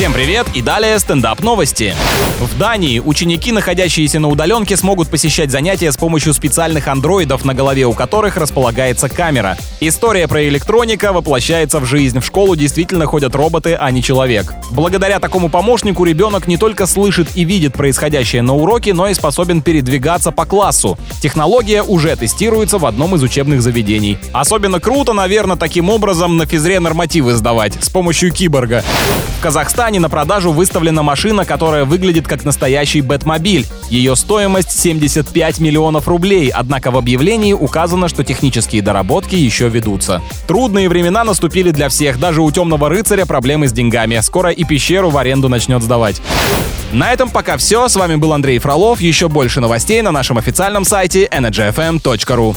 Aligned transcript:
Всем 0.00 0.14
привет 0.14 0.46
и 0.54 0.62
далее 0.62 0.98
стендап 0.98 1.40
новости. 1.40 1.94
В 2.40 2.58
Дании 2.58 3.00
ученики, 3.00 3.52
находящиеся 3.52 4.18
на 4.18 4.28
удаленке, 4.28 4.74
смогут 4.78 5.10
посещать 5.10 5.50
занятия 5.50 5.92
с 5.92 5.98
помощью 5.98 6.32
специальных 6.32 6.88
андроидов, 6.88 7.44
на 7.44 7.52
голове 7.52 7.84
у 7.84 7.92
которых 7.92 8.38
располагается 8.38 9.10
камера. 9.10 9.58
История 9.80 10.26
про 10.26 10.48
электроника 10.48 11.12
воплощается 11.12 11.80
в 11.80 11.84
жизнь. 11.84 12.18
В 12.20 12.24
школу 12.24 12.56
действительно 12.56 13.04
ходят 13.04 13.34
роботы, 13.34 13.76
а 13.78 13.90
не 13.90 14.02
человек. 14.02 14.54
Благодаря 14.70 15.20
такому 15.20 15.50
помощнику 15.50 16.04
ребенок 16.04 16.46
не 16.46 16.56
только 16.56 16.86
слышит 16.86 17.28
и 17.34 17.44
видит 17.44 17.74
происходящее 17.74 18.40
на 18.40 18.54
уроке, 18.54 18.94
но 18.94 19.06
и 19.06 19.12
способен 19.12 19.60
передвигаться 19.60 20.30
по 20.30 20.46
классу. 20.46 20.98
Технология 21.20 21.82
уже 21.82 22.16
тестируется 22.16 22.78
в 22.78 22.86
одном 22.86 23.16
из 23.16 23.22
учебных 23.22 23.60
заведений. 23.60 24.16
Особенно 24.32 24.80
круто, 24.80 25.12
наверное, 25.12 25.56
таким 25.56 25.90
образом 25.90 26.38
на 26.38 26.46
физре 26.46 26.80
нормативы 26.80 27.34
сдавать 27.34 27.74
с 27.84 27.90
помощью 27.90 28.32
киборга. 28.32 28.82
В 29.38 29.42
Казахстане 29.42 29.89
на 29.98 30.08
продажу 30.08 30.52
выставлена 30.52 31.02
машина, 31.02 31.44
которая 31.44 31.84
выглядит 31.84 32.26
как 32.28 32.44
настоящий 32.44 33.00
Бэтмобиль. 33.00 33.66
Ее 33.88 34.16
стоимость 34.16 34.78
75 34.78 35.58
миллионов 35.58 36.08
рублей, 36.08 36.50
однако 36.50 36.90
в 36.90 36.96
объявлении 36.96 37.52
указано, 37.52 38.08
что 38.08 38.24
технические 38.24 38.82
доработки 38.82 39.34
еще 39.34 39.68
ведутся. 39.68 40.22
Трудные 40.46 40.88
времена 40.88 41.24
наступили 41.24 41.70
для 41.70 41.88
всех, 41.88 42.18
даже 42.18 42.42
у 42.42 42.50
темного 42.50 42.88
рыцаря 42.88 43.26
проблемы 43.26 43.68
с 43.68 43.72
деньгами. 43.72 44.20
Скоро 44.20 44.50
и 44.50 44.64
пещеру 44.64 45.10
в 45.10 45.18
аренду 45.18 45.48
начнет 45.48 45.82
сдавать. 45.82 46.20
На 46.92 47.12
этом 47.12 47.30
пока 47.30 47.56
все. 47.56 47.88
С 47.88 47.96
вами 47.96 48.16
был 48.16 48.32
Андрей 48.32 48.58
Фролов. 48.58 49.00
Еще 49.00 49.28
больше 49.28 49.60
новостей 49.60 50.02
на 50.02 50.10
нашем 50.10 50.38
официальном 50.38 50.84
сайте 50.84 51.26
energyfm.ru. 51.26 52.56